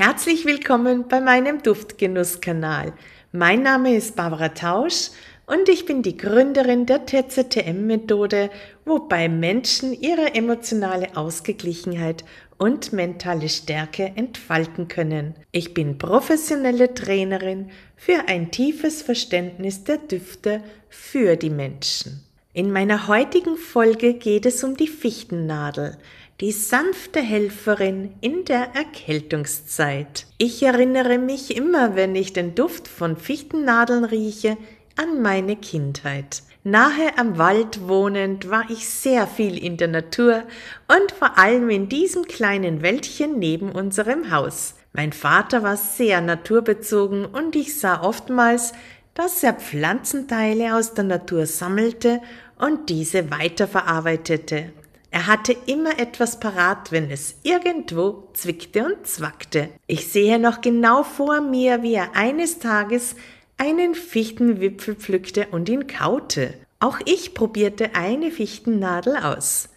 [0.00, 2.92] Herzlich willkommen bei meinem Duftgenusskanal.
[3.32, 5.10] Mein Name ist Barbara Tausch
[5.46, 8.48] und ich bin die Gründerin der TZTM-Methode,
[8.84, 12.24] wobei Menschen ihre emotionale Ausgeglichenheit
[12.58, 15.34] und mentale Stärke entfalten können.
[15.50, 22.22] Ich bin professionelle Trainerin für ein tiefes Verständnis der Düfte für die Menschen.
[22.52, 25.96] In meiner heutigen Folge geht es um die Fichtennadel
[26.40, 30.26] die sanfte Helferin in der Erkältungszeit.
[30.38, 34.56] Ich erinnere mich immer, wenn ich den Duft von Fichtennadeln rieche,
[34.96, 36.42] an meine Kindheit.
[36.62, 40.44] Nahe am Wald wohnend war ich sehr viel in der Natur
[40.86, 44.74] und vor allem in diesem kleinen Wäldchen neben unserem Haus.
[44.92, 48.72] Mein Vater war sehr naturbezogen und ich sah oftmals,
[49.14, 52.20] dass er Pflanzenteile aus der Natur sammelte
[52.58, 54.72] und diese weiterverarbeitete.
[55.10, 59.70] Er hatte immer etwas parat, wenn es irgendwo zwickte und zwackte.
[59.86, 63.16] Ich sehe noch genau vor mir, wie er eines Tages
[63.56, 66.54] einen Fichtenwipfel pflückte und ihn kaute.
[66.78, 69.70] Auch ich probierte eine Fichtennadel aus.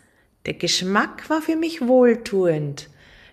[0.45, 2.89] Der Geschmack war für mich wohltuend,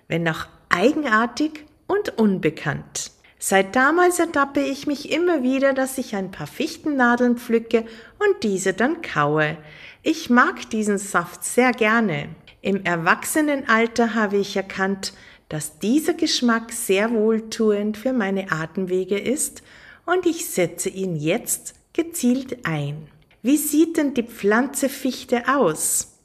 [0.07, 3.11] wenn auch eigenartig und unbekannt.
[3.39, 7.85] Seit damals ertappe ich mich immer wieder, dass ich ein paar Fichtennadeln pflücke
[8.19, 9.57] und diese dann kaue.
[10.03, 12.29] Ich mag diesen Saft sehr gerne.
[12.63, 15.13] Im Erwachsenenalter habe ich erkannt,
[15.49, 19.63] dass dieser Geschmack sehr wohltuend für meine Atemwege ist
[20.07, 23.09] und ich setze ihn jetzt gezielt ein.
[23.43, 26.19] Wie sieht denn die Pflanze Fichte aus?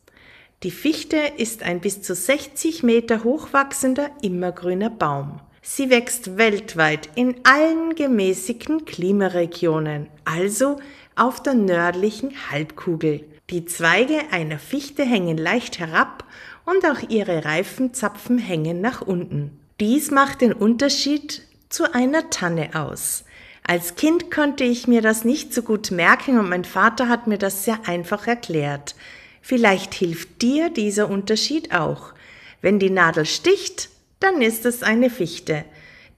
[0.64, 5.40] Die Fichte ist ein bis zu 60 Meter hochwachsender immergrüner Baum.
[5.62, 10.78] Sie wächst weltweit in allen gemäßigten Klimaregionen, also
[11.16, 13.24] auf der nördlichen Halbkugel.
[13.50, 16.24] Die Zweige einer Fichte hängen leicht herab
[16.66, 19.60] und auch ihre Reifenzapfen hängen nach unten.
[19.80, 23.26] Dies macht den Unterschied zu einer Tanne aus.
[23.66, 27.38] Als Kind konnte ich mir das nicht so gut merken und mein Vater hat mir
[27.38, 28.96] das sehr einfach erklärt.
[29.42, 32.14] Vielleicht hilft dir dieser Unterschied auch.
[32.62, 33.90] Wenn die Nadel sticht,
[34.22, 35.66] dann ist es eine Fichte,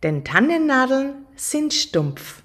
[0.04, 2.44] denn Tannennadeln sind stumpf.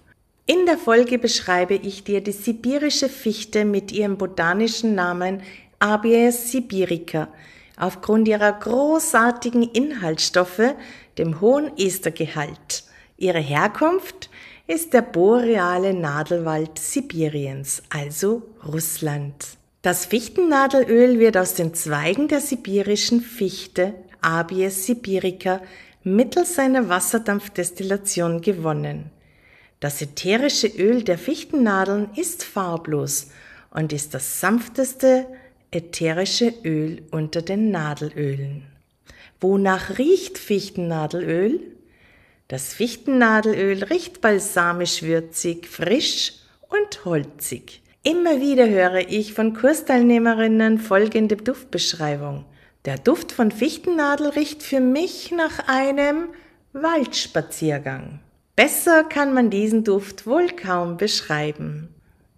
[0.50, 5.42] In der Folge beschreibe ich dir die sibirische Fichte mit ihrem botanischen Namen
[5.78, 7.28] Abies sibirica
[7.76, 10.74] aufgrund ihrer großartigen Inhaltsstoffe,
[11.18, 12.82] dem hohen Estergehalt.
[13.16, 14.28] Ihre Herkunft
[14.66, 19.56] ist der boreale Nadelwald Sibiriens, also Russland.
[19.82, 25.60] Das Fichtennadelöl wird aus den Zweigen der sibirischen Fichte Abies sibirica
[26.02, 29.12] mittels einer Wasserdampfdestillation gewonnen.
[29.80, 33.30] Das ätherische Öl der Fichtennadeln ist farblos
[33.70, 35.26] und ist das sanfteste
[35.70, 38.66] ätherische Öl unter den Nadelölen.
[39.40, 41.60] Wonach riecht Fichtennadelöl?
[42.48, 46.34] Das Fichtennadelöl riecht balsamisch würzig, frisch
[46.68, 47.80] und holzig.
[48.02, 52.44] Immer wieder höre ich von Kursteilnehmerinnen folgende Duftbeschreibung.
[52.84, 56.28] Der Duft von Fichtennadel riecht für mich nach einem
[56.72, 58.20] Waldspaziergang.
[58.60, 61.88] Besser kann man diesen Duft wohl kaum beschreiben.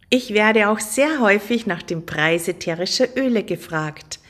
[0.09, 4.21] Ich werde auch sehr häufig nach dem Preis ätherischer Öle gefragt.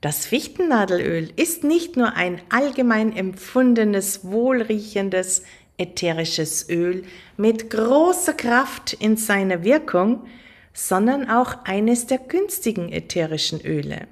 [0.00, 5.42] Das Fichtennadelöl ist nicht nur ein allgemein empfundenes, wohlriechendes
[5.76, 7.02] ätherisches Öl
[7.36, 10.24] mit großer Kraft in seiner Wirkung,
[10.72, 14.06] sondern auch eines der günstigen ätherischen Öle.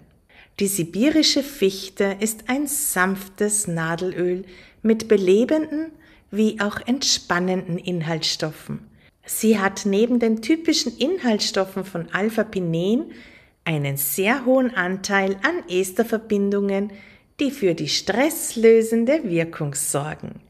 [0.58, 4.44] Die sibirische Fichte ist ein sanftes Nadelöl
[4.82, 5.92] mit belebenden,
[6.30, 8.86] wie auch entspannenden Inhaltsstoffen.
[9.24, 13.12] Sie hat neben den typischen Inhaltsstoffen von Alpha-Pinen
[13.64, 16.90] einen sehr hohen Anteil an Esterverbindungen,
[17.38, 20.40] die für die stresslösende Wirkung sorgen.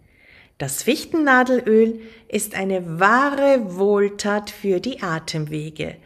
[0.58, 5.96] Das Fichtennadelöl ist eine wahre Wohltat für die Atemwege.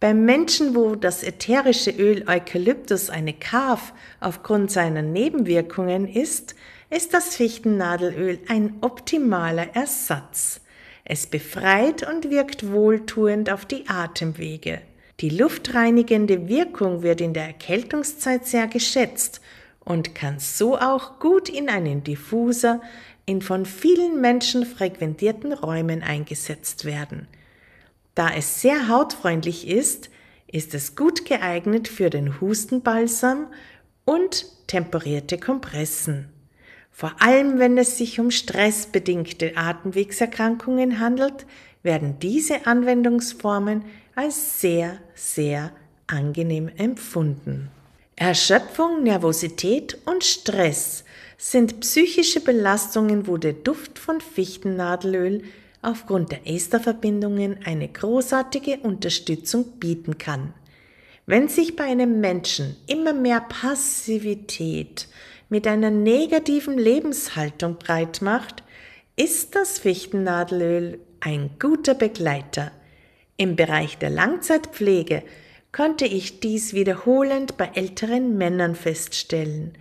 [0.00, 6.56] Beim Menschen, wo das ätherische Öl Eukalyptus eine Kaf aufgrund seiner Nebenwirkungen ist,
[6.92, 10.60] ist das Fichtennadelöl ein optimaler Ersatz.
[11.04, 14.82] Es befreit und wirkt wohltuend auf die Atemwege.
[15.20, 19.40] Die luftreinigende Wirkung wird in der Erkältungszeit sehr geschätzt
[19.80, 22.82] und kann so auch gut in einen Diffuser
[23.24, 27.26] in von vielen Menschen frequentierten Räumen eingesetzt werden.
[28.14, 30.10] Da es sehr hautfreundlich ist,
[30.46, 33.46] ist es gut geeignet für den Hustenbalsam
[34.04, 36.28] und temperierte Kompressen.
[36.92, 41.46] Vor allem wenn es sich um stressbedingte Atemwegserkrankungen handelt,
[41.82, 43.84] werden diese Anwendungsformen
[44.14, 45.72] als sehr, sehr
[46.06, 47.70] angenehm empfunden.
[48.14, 51.04] Erschöpfung, Nervosität und Stress
[51.38, 55.42] sind psychische Belastungen, wo der Duft von Fichtennadelöl
[55.80, 60.54] aufgrund der Esterverbindungen eine großartige Unterstützung bieten kann.
[61.26, 65.08] Wenn sich bei einem Menschen immer mehr Passivität
[65.52, 68.62] mit einer negativen Lebenshaltung breit macht,
[69.16, 72.72] ist das Fichtennadelöl ein guter Begleiter.
[73.36, 75.22] Im Bereich der Langzeitpflege
[75.70, 79.74] konnte ich dies wiederholend bei älteren Männern feststellen.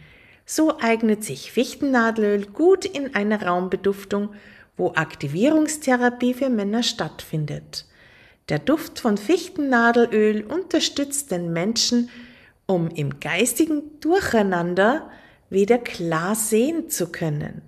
[0.45, 4.31] So eignet sich Fichtennadelöl gut in einer Raumbeduftung,
[4.75, 7.85] wo Aktivierungstherapie für Männer stattfindet.
[8.49, 12.09] Der Duft von Fichtennadelöl unterstützt den Menschen,
[12.65, 15.09] um im geistigen Durcheinander
[15.51, 17.61] wieder klar sehen zu können.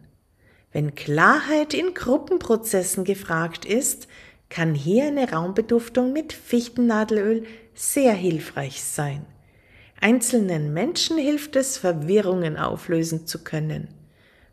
[0.72, 4.08] Wenn Klarheit in Gruppenprozessen gefragt ist,
[4.50, 7.46] kann hier eine Raumbeduftung mit Fichtennadelöl
[7.76, 9.26] sehr hilfreich sein.
[10.00, 13.88] Einzelnen Menschen hilft es, Verwirrungen auflösen zu können.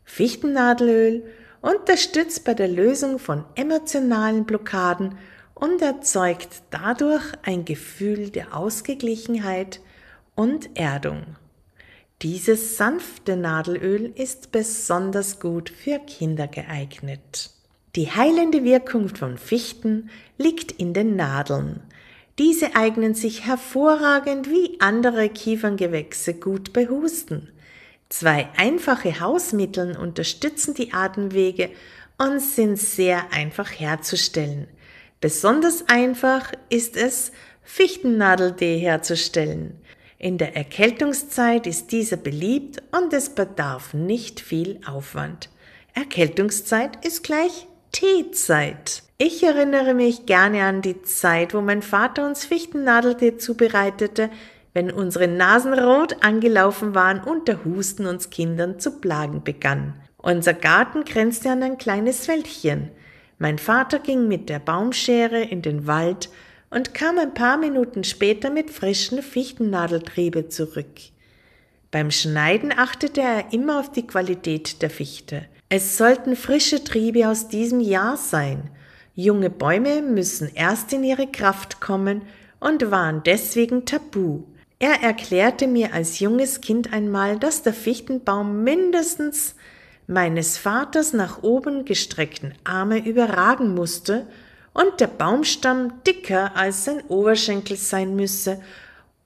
[0.03, 1.23] Fichtennadelöl
[1.61, 5.17] unterstützt bei der Lösung von emotionalen Blockaden
[5.53, 9.79] und erzeugt dadurch ein Gefühl der Ausgeglichenheit
[10.35, 11.37] und Erdung.
[12.21, 17.49] Dieses sanfte Nadelöl ist besonders gut für Kinder geeignet.
[17.95, 21.81] Die heilende Wirkung von Fichten liegt in den Nadeln.
[22.37, 27.49] Diese eignen sich hervorragend wie andere Kieferngewächse gut bei Husten.
[28.09, 31.71] Zwei einfache Hausmittel unterstützen die Atemwege
[32.19, 34.67] und sind sehr einfach herzustellen.
[35.21, 37.31] Besonders einfach ist es,
[37.63, 39.79] Fichtennadeltee herzustellen.
[40.23, 45.49] In der Erkältungszeit ist dieser beliebt und es bedarf nicht viel Aufwand.
[45.95, 49.01] Erkältungszeit ist gleich Teezeit.
[49.17, 54.29] Ich erinnere mich gerne an die Zeit, wo mein Vater uns Fichtennadeltee zubereitete,
[54.75, 59.95] wenn unsere Nasen rot angelaufen waren und der Husten uns Kindern zu plagen begann.
[60.17, 62.91] Unser Garten grenzte an ein kleines Wäldchen.
[63.39, 66.29] Mein Vater ging mit der Baumschere in den Wald
[66.71, 70.87] und kam ein paar Minuten später mit frischen Fichtennadeltriebe zurück.
[71.91, 75.45] Beim Schneiden achtete er immer auf die Qualität der Fichte.
[75.67, 78.69] Es sollten frische Triebe aus diesem Jahr sein.
[79.13, 82.21] Junge Bäume müssen erst in ihre Kraft kommen
[82.61, 84.43] und waren deswegen tabu.
[84.79, 89.55] Er erklärte mir als junges Kind einmal, dass der Fichtenbaum mindestens
[90.07, 94.27] meines Vaters nach oben gestreckten Arme überragen musste
[94.73, 98.61] und der Baumstamm dicker als sein Oberschenkel sein müsse,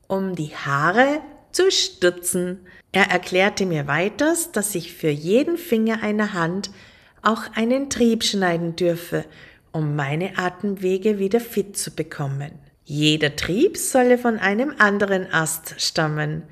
[0.07, 1.21] um die Haare
[1.51, 2.59] zu stutzen.
[2.91, 6.71] Er erklärte mir weiters, dass ich für jeden Finger einer Hand
[7.21, 9.25] auch einen Trieb schneiden dürfe,
[9.71, 12.51] um meine Atemwege wieder fit zu bekommen.
[12.85, 16.43] Jeder Trieb solle von einem anderen Ast stammen.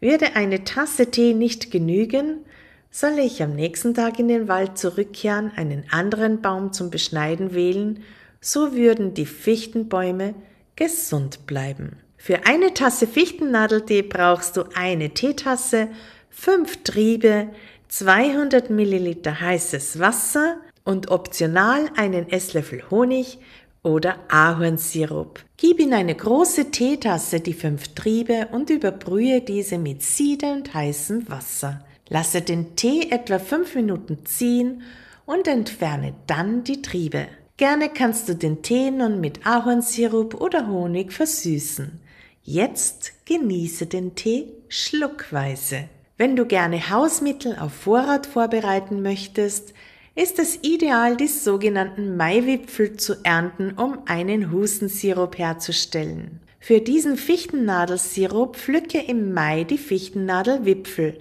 [0.00, 2.44] Würde eine Tasse Tee nicht genügen,
[2.90, 8.04] solle ich am nächsten Tag in den Wald zurückkehren, einen anderen Baum zum Beschneiden wählen,
[8.40, 10.34] so würden die Fichtenbäume
[10.76, 11.96] gesund bleiben.
[12.16, 15.88] Für eine Tasse Fichtennadeltee brauchst du eine Teetasse,
[16.30, 17.48] fünf Triebe,
[17.88, 23.38] 200 Milliliter heißes Wasser und optional einen Esslöffel Honig
[23.82, 25.40] oder Ahornsirup.
[25.56, 31.84] Gib in eine große Teetasse die fünf Triebe und überbrühe diese mit siedend heißem Wasser.
[32.08, 34.82] Lasse den Tee etwa fünf Minuten ziehen
[35.24, 37.28] und entferne dann die Triebe.
[37.58, 42.00] Gerne kannst du den Tee nun mit Ahornsirup oder Honig versüßen.
[42.44, 45.88] Jetzt genieße den Tee schluckweise.
[46.16, 49.74] Wenn du gerne Hausmittel auf Vorrat vorbereiten möchtest,
[50.14, 56.40] ist es ideal, die sogenannten Maiwipfel zu ernten, um einen Hustensirup herzustellen.
[56.60, 61.18] Für diesen Fichtennadelsirup pflücke im Mai die Fichtennadelwipfel.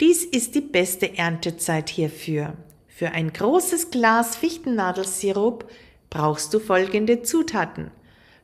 [0.00, 2.54] Dies ist die beste Erntezeit hierfür.
[2.98, 5.70] Für ein großes Glas Fichtennadelsirup
[6.10, 7.92] brauchst du folgende Zutaten.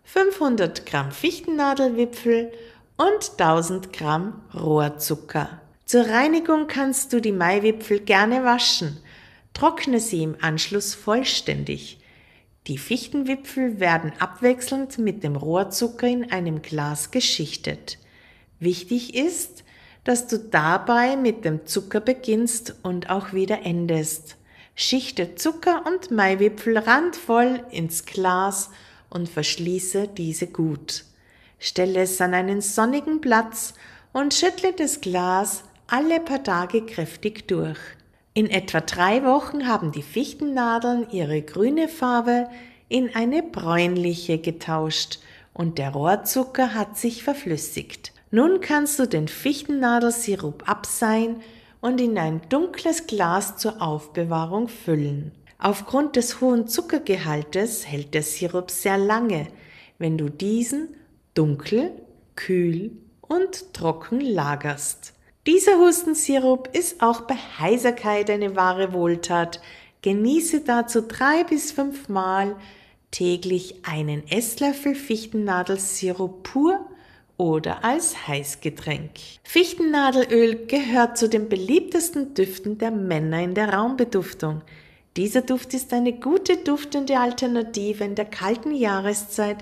[0.05, 2.53] 500 Gramm Fichtennadelwipfel
[2.97, 5.61] und 1000 Gramm Rohrzucker.
[5.87, 8.99] Zur Reinigung kannst du die Maiwipfel gerne waschen.
[9.55, 11.99] Trockne sie im Anschluss vollständig.
[12.69, 17.99] Die Fichtenwipfel werden abwechselnd mit dem Rohrzucker in einem Glas geschichtet.
[18.61, 19.65] Wichtig ist,
[20.05, 24.37] dass du dabei mit dem Zucker beginnst und auch wieder endest.
[24.77, 28.71] Schichte Zucker und Maiwipfel randvoll ins Glas
[29.09, 31.05] und verschließe diese gut.
[31.61, 33.75] Stelle es an einen sonnigen Platz
[34.13, 37.79] und schüttle das Glas alle paar Tage kräftig durch.
[38.33, 42.49] In etwa drei Wochen haben die Fichtennadeln ihre grüne Farbe
[42.89, 45.21] in eine bräunliche getauscht
[45.53, 48.13] und der Rohrzucker hat sich verflüssigt.
[48.33, 51.37] Nun kannst du den Fichtennadelsirup abseihen
[51.85, 55.33] und in ein dunkles Glas zur Aufbewahrung füllen.
[55.59, 59.49] Aufgrund des hohen Zuckergehaltes hält der Sirup sehr lange,
[59.99, 60.97] wenn du diesen
[61.35, 61.93] dunkel,
[62.37, 65.13] kühl und trocken lagerst.
[65.47, 69.61] Dieser Hustensirup ist auch bei Heiserkeit eine wahre Wohltat.
[70.01, 72.57] Genieße dazu drei bis fünf Mal
[73.11, 76.81] täglich einen Esslöffel Fichtennadelsirup pur
[77.37, 79.11] oder als Heißgetränk.
[79.43, 84.63] Fichtennadelöl gehört zu den beliebtesten Düften der Männer in der Raumbeduftung.
[85.17, 89.59] Dieser Duft ist eine gute duftende Alternative in der kalten Jahreszeit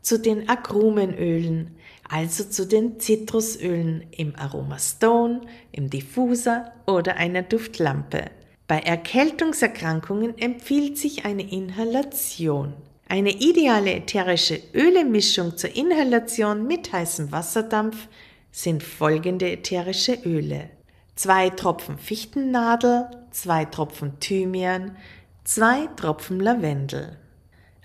[0.00, 1.76] zu den Agrumenölen,
[2.08, 5.40] also zu den Zitrusölen im Aromastone,
[5.72, 8.30] im Diffuser oder einer Duftlampe.
[8.68, 12.74] Bei Erkältungserkrankungen empfiehlt sich eine Inhalation.
[13.08, 18.08] Eine ideale ätherische Ölemischung zur Inhalation mit heißem Wasserdampf
[18.50, 20.70] sind folgende ätherische Öle
[21.16, 24.96] zwei Tropfen Fichtennadel, zwei Tropfen Thymian,
[25.44, 27.16] zwei Tropfen Lavendel.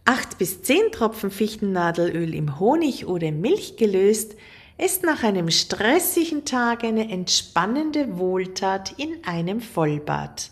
[0.03, 4.35] Acht bis zehn Tropfen Fichtennadelöl im Honig oder Milch gelöst
[4.77, 10.51] ist nach einem stressigen Tag eine entspannende Wohltat in einem Vollbad.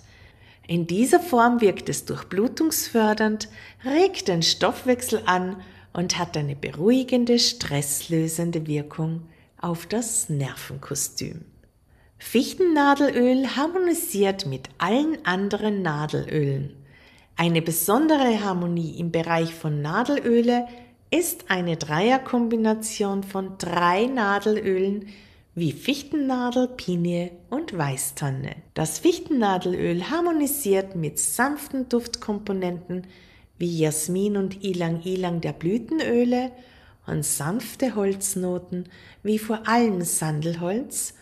[0.68, 3.50] In dieser Form wirkt es durchblutungsfördernd,
[3.84, 5.62] regt den Stoffwechsel an
[5.94, 9.24] und hat eine beruhigende, stresslösende Wirkung
[9.60, 11.46] auf das Nervenkostüm.
[12.18, 16.76] Fichtennadelöl harmonisiert mit allen anderen Nadelölen.
[17.38, 20.68] Eine besondere Harmonie im Bereich von Nadelöle
[21.12, 25.08] ist eine Dreierkombination von drei Nadelölen
[25.56, 28.56] wie Fichtennadel, Pinie und Weißtanne.
[28.74, 33.08] Das Fichtennadelöl harmonisiert mit sanften Duftkomponenten
[33.60, 36.52] wie Jasmin und Ilang Ilang der Blütenöle
[37.06, 38.86] und sanfte Holznoten
[39.22, 41.14] wie vor allem Sandelholz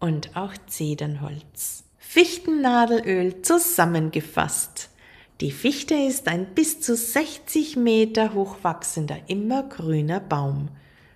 [0.00, 1.84] und auch Zedernholz.
[1.98, 4.90] Fichtennadelöl zusammengefasst.
[5.40, 10.68] Die Fichte ist ein bis zu 60 Meter hochwachsender immergrüner Baum.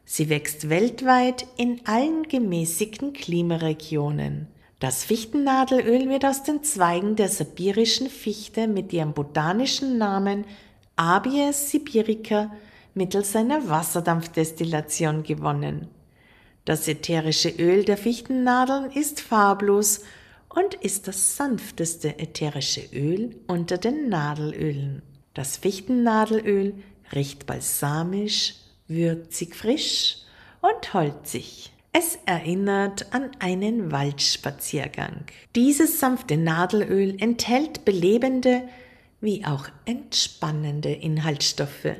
[0.05, 4.49] Sie wächst weltweit in allen gemäßigten Klimaregionen.
[4.79, 10.45] Das Fichtennadelöl wird aus den Zweigen der sibirischen Fichte mit ihrem botanischen Namen
[10.97, 12.51] Abies sibirica
[12.95, 15.89] mittels einer Wasserdampfdestillation gewonnen.
[16.65, 20.01] Das ätherische Öl der Fichtennadeln ist farblos
[20.49, 25.03] und ist das sanfteste ätherische Öl unter den Nadelölen.
[25.35, 26.75] Das Fichtennadelöl
[27.15, 28.55] riecht balsamisch,
[28.89, 30.17] würzig frisch
[30.63, 31.73] und holzig.
[31.93, 35.25] Es erinnert an einen Waldspaziergang.
[35.55, 38.63] Dieses sanfte Nadelöl enthält belebende
[39.27, 41.97] wie auch entspannende Inhaltsstoffe.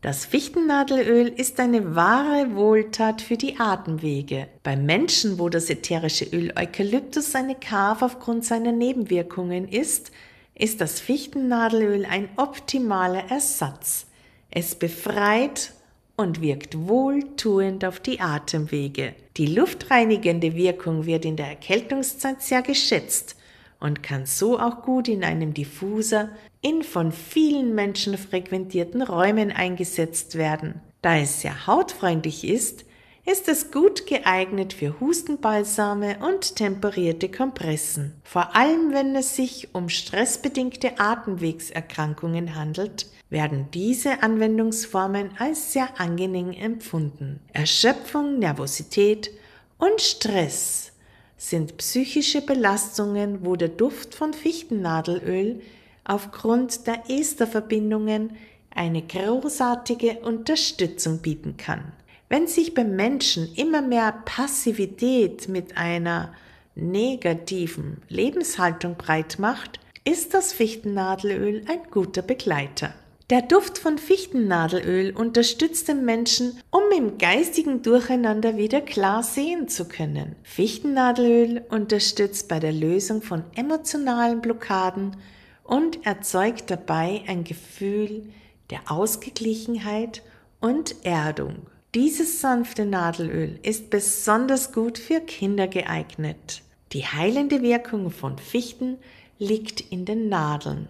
[0.00, 4.46] Das Fichtennadelöl ist eine wahre Wohltat für die Atemwege.
[4.62, 10.12] Beim Menschen, wo das ätherische Öl Eukalyptus eine Kaf aufgrund seiner Nebenwirkungen ist,
[10.54, 14.06] ist das Fichtennadelöl ein optimaler Ersatz.
[14.50, 15.72] Es befreit
[16.16, 19.14] und wirkt wohltuend auf die Atemwege.
[19.36, 23.34] Die luftreinigende Wirkung wird in der Erkältungszeit sehr geschätzt
[23.80, 26.28] und kann so auch gut in einem Diffuser
[26.62, 30.80] in von vielen Menschen frequentierten Räumen eingesetzt werden.
[31.02, 32.84] Da es sehr hautfreundlich ist,
[33.24, 38.14] ist es gut geeignet für Hustenbalsame und temperierte Kompressen.
[38.24, 46.52] Vor allem wenn es sich um stressbedingte Atemwegserkrankungen handelt, werden diese Anwendungsformen als sehr angenehm
[46.52, 47.40] empfunden.
[47.52, 49.30] Erschöpfung, Nervosität
[49.78, 50.92] und Stress
[51.36, 55.60] sind psychische Belastungen, wo der Duft von Fichtennadelöl
[56.04, 58.36] aufgrund der Esterverbindungen
[58.74, 61.92] eine großartige Unterstützung bieten kann.
[62.28, 66.32] Wenn sich beim Menschen immer mehr Passivität mit einer
[66.74, 72.94] negativen Lebenshaltung breit macht, ist das Fichtennadelöl ein guter Begleiter.
[73.30, 79.86] Der Duft von Fichtennadelöl unterstützt den Menschen, um im geistigen Durcheinander wieder klar sehen zu
[79.86, 80.36] können.
[80.42, 85.16] Fichtennadelöl unterstützt bei der Lösung von emotionalen Blockaden
[85.64, 88.24] und erzeugt dabei ein Gefühl
[88.70, 90.22] der Ausgeglichenheit
[90.60, 91.66] und Erdung.
[91.94, 96.62] Dieses sanfte Nadelöl ist besonders gut für Kinder geeignet.
[96.92, 98.98] Die heilende Wirkung von Fichten
[99.38, 100.88] liegt in den Nadeln.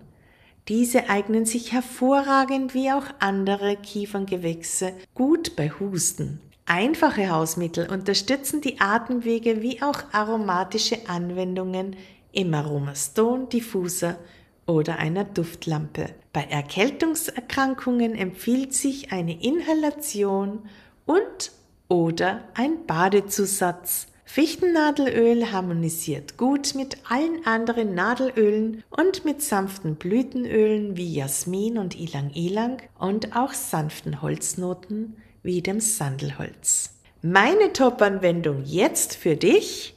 [0.69, 6.41] Diese eignen sich hervorragend wie auch andere Kieferngewächse gut bei Husten.
[6.67, 11.97] Einfache Hausmittel unterstützen die Atemwege wie auch aromatische Anwendungen
[12.31, 14.17] im Aromastone Diffuser
[14.67, 16.11] oder einer Duftlampe.
[16.33, 20.61] Bei Erkältungserkrankungen empfiehlt sich eine Inhalation
[21.07, 21.53] und
[21.89, 24.07] oder ein Badezusatz.
[24.25, 32.79] Fichtennadelöl harmonisiert gut mit allen anderen Nadelölen und mit sanften Blütenölen wie Jasmin und Ilang-Ilang
[32.99, 36.95] und auch sanften Holznoten wie dem Sandelholz.
[37.21, 39.95] Meine Top-Anwendung jetzt für dich.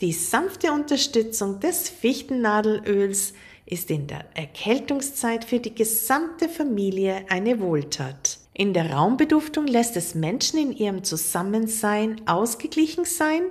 [0.00, 3.34] Die sanfte Unterstützung des Fichtennadelöls
[3.66, 8.38] ist in der Erkältungszeit für die gesamte Familie eine Wohltat.
[8.54, 13.42] In der Raumbeduftung lässt es Menschen in ihrem Zusammensein ausgeglichen sein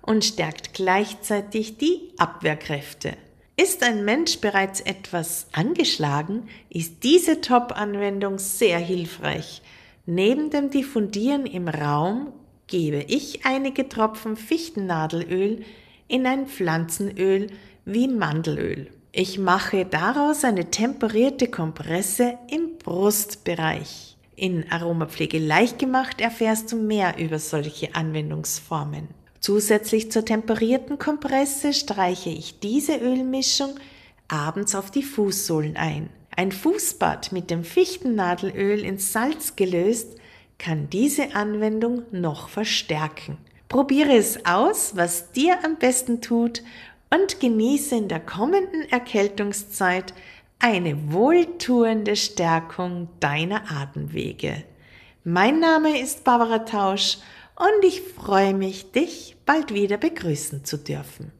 [0.00, 3.14] und stärkt gleichzeitig die Abwehrkräfte.
[3.56, 9.62] Ist ein Mensch bereits etwas angeschlagen, ist diese Top-Anwendung sehr hilfreich.
[10.06, 12.32] Neben dem Diffundieren im Raum
[12.66, 15.64] gebe ich einige Tropfen Fichtennadelöl
[16.08, 17.48] in ein Pflanzenöl
[17.84, 18.90] wie Mandelöl.
[19.16, 24.16] Ich mache daraus eine temperierte Kompresse im Brustbereich.
[24.34, 29.06] In Aromapflege leicht gemacht erfährst du mehr über solche Anwendungsformen.
[29.38, 33.76] Zusätzlich zur temperierten Kompresse streiche ich diese Ölmischung
[34.26, 36.10] abends auf die Fußsohlen ein.
[36.34, 40.16] Ein Fußbad mit dem Fichtennadelöl ins Salz gelöst
[40.58, 43.38] kann diese Anwendung noch verstärken.
[43.68, 46.62] Probiere es aus, was dir am besten tut
[47.14, 50.14] und genieße in der kommenden Erkältungszeit
[50.58, 54.64] eine wohltuende Stärkung deiner Atemwege.
[55.22, 57.18] Mein Name ist Barbara Tausch
[57.56, 61.30] und ich freue mich, dich bald wieder begrüßen zu dürfen.